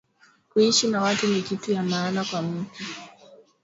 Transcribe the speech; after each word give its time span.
Kuishi 0.49 0.87
na 0.87 1.01
watu 1.01 1.27
ni 1.27 1.41
kitu 1.41 1.71
ya 1.71 1.83
maana 1.83 2.23
kwa 2.25 2.41
mutu 2.41 2.83